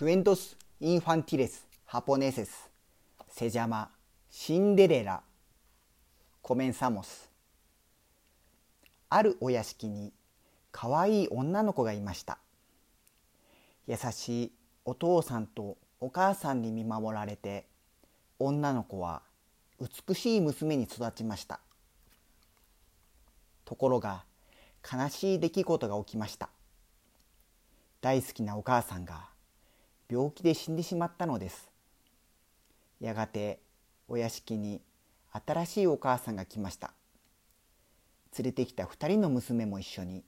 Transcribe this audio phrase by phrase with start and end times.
[0.00, 2.70] クエントス・インファンティレス・ハポネセス・
[3.28, 3.90] セジャマ・
[4.30, 5.20] シンデレラ・
[6.40, 7.28] コメンサモス
[9.10, 10.14] あるお屋敷に
[10.72, 12.38] かわいい女の子がいました。
[13.86, 14.52] 優しい
[14.86, 17.66] お父さんとお母さんに見守られて
[18.38, 19.20] 女の子は
[20.08, 21.60] 美しい娘に育ちました。
[23.66, 24.24] ところが
[24.90, 26.48] 悲しい出来事が起きました。
[28.00, 29.29] 大好きなお母さんが
[30.10, 31.70] 病気で死んでしまったのです。
[33.00, 33.60] やがて
[34.08, 34.82] お屋敷に
[35.32, 36.92] 新しいお母さんが来ました。
[38.36, 40.24] 連れてきた2人の娘も一緒に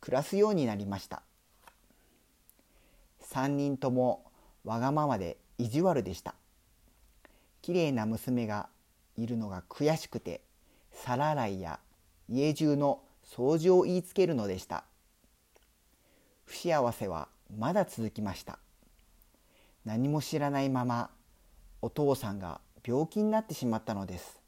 [0.00, 1.22] 暮らすようになりました。
[3.30, 4.24] 3人とも
[4.64, 6.34] わがままで意地悪でした。
[7.60, 8.68] きれいな娘が
[9.16, 10.40] いるのが悔しくて
[10.90, 11.80] 皿洗いや
[12.28, 14.84] 家中の掃除を言いつけるのでした。
[16.46, 18.58] 不幸せはまだ続きました。
[19.84, 21.10] 何も知らないまま
[21.80, 24.40] お父さんが病気になってしまったのです。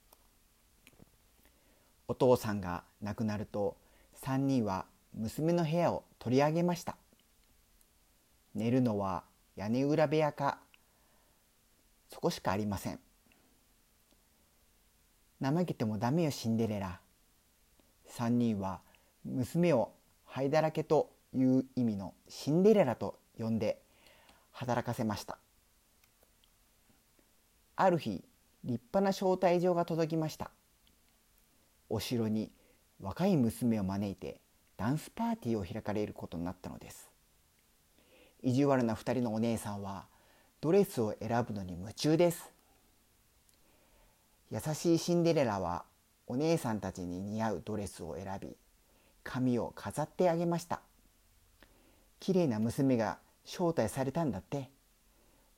[2.06, 3.76] お父さんが亡くなると
[4.22, 6.96] 3人は娘の部屋を取り上げました。
[8.54, 9.24] 寝るのは
[9.56, 10.58] 屋根裏部屋か
[12.08, 13.00] そこしかありません。
[15.40, 17.00] 怠けてもダメよシンデレラ。
[18.16, 18.80] 3人は
[19.24, 19.92] 娘を
[20.24, 23.83] 灰だらけという意味のシンデレラと呼んで
[24.54, 25.36] 働かせました。
[27.76, 28.24] ある日
[28.64, 30.50] 立派な招待状が届きました。
[31.90, 32.50] お城に
[33.00, 34.40] 若い娘を招いて
[34.76, 37.10] ダンスパーティーを開かれることになったのです。
[38.42, 40.06] 意地悪な2人のお姉さんは
[40.60, 42.50] ドレスを選ぶのに夢中です。
[44.50, 45.84] 優しいシンデレラは
[46.26, 48.56] お姉さんたちに似合うドレスを選び
[49.24, 50.80] 髪を飾ってあげました。
[52.20, 54.70] きれいな娘が招待されたんだって。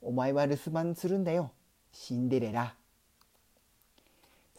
[0.02, 1.50] お前は留守番するんだよ。
[1.92, 2.74] シンデレラ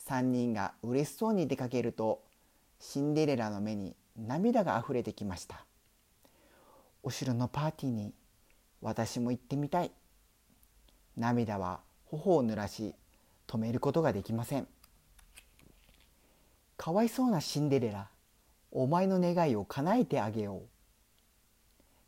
[0.08, 2.24] 3人が嬉しそうに出かけると
[2.80, 5.66] シンデレラの目に涙があふれてきました。
[7.04, 8.14] お城のパーティーに
[8.82, 9.92] 私も行ってみたい。
[11.16, 12.96] 涙は頬を濡らし
[13.48, 14.68] 止めることができません。
[16.78, 18.08] かわいそうなシンデレラ
[18.72, 20.62] お前の願いを叶えてあげよう。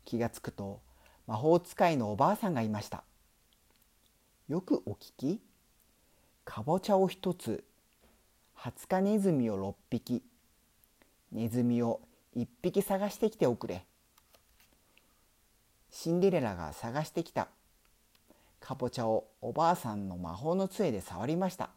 [0.04, 0.80] 気がつくと
[1.30, 3.04] 魔法使いのおばあさんがいました。
[4.48, 5.40] よくお聞き。
[6.44, 7.62] かぼちゃを一つ。
[8.52, 10.24] ハツカネズミを六匹。
[11.30, 12.00] ネズミを
[12.34, 13.84] 一匹探してきておくれ。
[15.92, 17.46] シンデレラが探してきた。
[18.58, 21.70] かぼちゃをおばあさんの魔法の杖で触りました。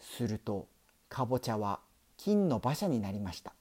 [0.00, 0.66] すると
[1.08, 1.78] かぼちゃは
[2.16, 3.52] 金の馬車になりました。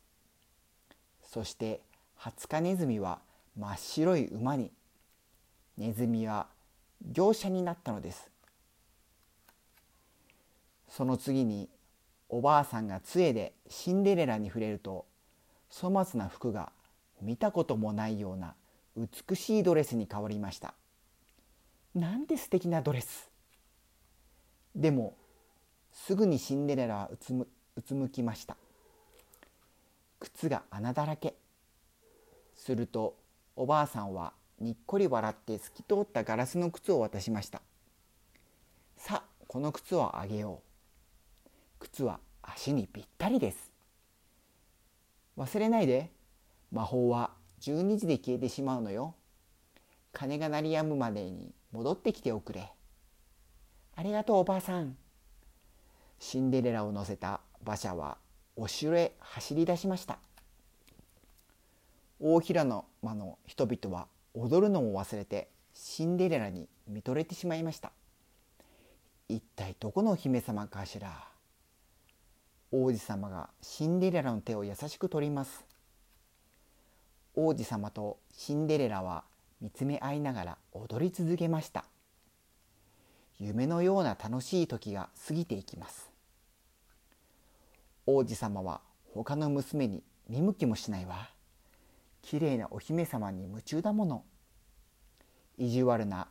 [1.22, 1.82] そして
[2.16, 3.20] ハツカネズミは
[3.60, 4.72] 真っ白い馬に
[5.78, 6.48] ネズミは
[7.12, 8.32] 業者になったのです。
[10.88, 11.68] その次に
[12.30, 15.06] おばあさんが杖でシンデレラに触れると
[15.70, 16.72] 粗末な服が
[17.22, 18.56] 見たこともないような
[18.96, 20.74] 美しいドレスに変わりました。
[21.94, 23.30] なんて素敵なドレス。
[24.74, 25.18] でも
[25.92, 28.56] すぐにシンデレラはうつむうつむきました。
[30.22, 31.36] 靴が穴だらけ。
[32.56, 33.16] すると
[33.62, 34.32] おばあさんは
[34.62, 37.62] にっこり笑って透き通ったガラスの靴を渡しました。
[38.96, 41.50] さあこの靴をあげよう。
[41.80, 43.74] 靴は足にぴったりです。
[45.38, 46.10] 忘れないで。
[46.72, 49.14] 魔法は12時で消えてしまうのよ。
[50.14, 52.72] 鐘が鳴り止むまでに戻ってきておくれ。
[53.98, 54.96] ありがとうおばあさん。
[56.18, 58.20] シンデレラを乗せた馬車は
[58.56, 60.18] お城へ走り出しました。
[62.32, 67.92] 大平野間の人々は踊るのも忘れてシンデレラに見とれてしまいました。
[69.28, 71.12] 一体どこのお姫様かしら？
[72.72, 75.66] 王子様がシンデレラの手を優しく取ります。
[77.34, 79.24] 王子様とシンデレラは
[79.60, 81.84] 見つめ合いながら踊り続けました。
[83.40, 86.12] 夢のような楽しい時が過ぎていきます。
[88.06, 88.82] 王子様は
[89.16, 91.32] 他の娘に見向きもしないわ。
[92.22, 94.24] きれいなお姫様に夢中だもの。
[95.58, 96.28] 意地悪な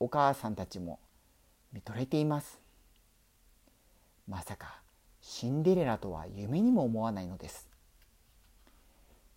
[0.00, 0.98] お母さんたちも
[1.72, 2.60] 見とれています。
[4.26, 4.80] まさか
[5.20, 7.68] シンデレラとは夢にも思わないのです。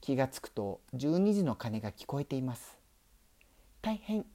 [0.01, 2.77] 気がつくと12時の鐘が聞こえています。
[3.81, 4.25] 大変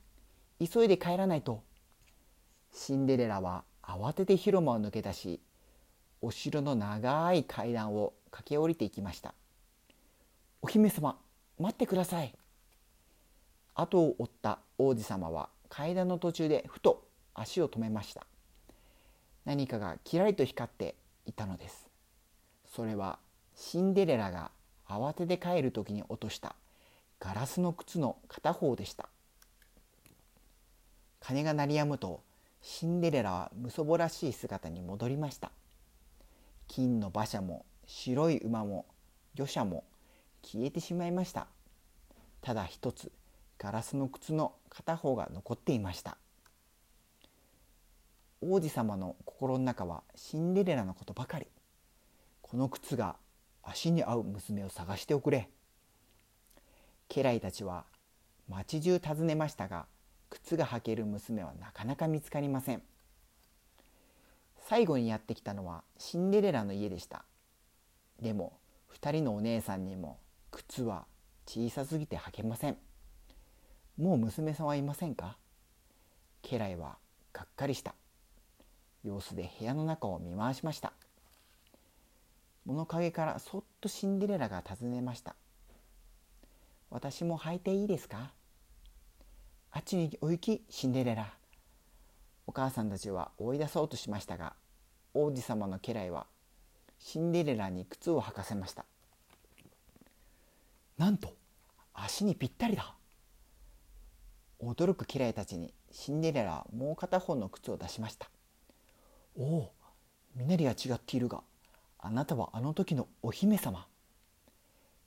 [0.60, 1.62] 急いで帰らないと。
[2.72, 5.40] シンデレラは慌てて広間を抜け出し
[6.20, 9.34] お城の長い階段を駆け下りていきました。
[10.62, 11.18] お姫様
[11.58, 12.34] 待ってください。
[13.74, 18.26] 後を追った王子様は階段の途中でふと足を止めました。
[19.44, 20.94] 何かがキラリと光って
[21.24, 21.88] いたのです。
[22.74, 23.18] それは
[23.54, 24.50] シンデレラが
[24.88, 26.56] 慌てて帰る時に落とした
[27.18, 29.08] ガラスの靴の片方でした。
[31.20, 32.20] 鐘が鳴りやむと
[32.60, 35.50] シンデレラはむそぼらしい姿に戻りました。
[36.68, 38.86] 金の馬車も白い馬も
[39.34, 39.84] 魚車も
[40.46, 41.48] 消えてしまいました。
[42.40, 43.10] ただ一つ
[43.58, 46.16] ガラスの靴の片方が残っていました。
[48.40, 51.48] 王子様の心の中はシンデレラのことばかり。
[52.42, 53.16] この靴が
[53.64, 55.50] 足に合う娘を探しておくれ。
[57.08, 57.84] 家来たちは
[58.48, 59.86] 町中訪ねましたが
[60.30, 62.82] 靴が履ける娘はなかなか見つかりません。
[64.68, 67.24] 最後にやってきたのはシンデレラの家でした。
[68.20, 68.58] でも
[69.00, 70.18] 2人のお姉さんにも
[70.56, 71.04] 靴は
[71.44, 72.78] 小さすぎて履けません。
[73.98, 75.36] もう娘さんはいませんか？
[76.40, 76.96] 家来は
[77.34, 77.94] がっかりした。
[79.04, 80.94] 様子で部屋の中を見回しました。
[82.64, 85.36] 物陰からそっとシンデレラが尋ねました。
[86.88, 88.32] 私も履いていいですか？
[89.72, 91.34] あっちにお行きシンデレラ。
[92.46, 94.54] お母さんたちは追い出そうとしましたが
[95.12, 96.26] 王子様の家来は
[96.98, 98.86] シンデレラに靴を履かせました。
[100.98, 101.34] なんと。
[101.92, 102.94] 足にぴったりだ。
[104.60, 108.28] 驚く家来たちにシンデレラはもう片方の靴を出しました。
[109.36, 109.72] おお
[110.34, 111.42] 身なりは違っているが
[111.98, 113.86] あなたはあの時のお姫様。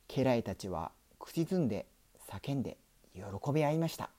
[0.08, 1.86] 家来たちは口ずんで
[2.28, 2.78] 叫んで
[3.14, 3.22] 喜
[3.54, 4.10] び合いました。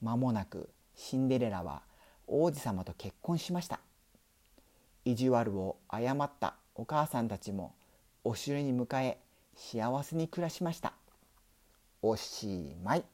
[0.00, 1.82] 間もなくシンデレラは
[2.26, 3.80] 王子様と結婚しました。
[5.04, 7.74] 意地悪を誤ったお母さんたちも
[8.22, 9.18] お城に迎え
[9.56, 10.92] 幸せに暮らしました。
[12.02, 13.13] おしまい。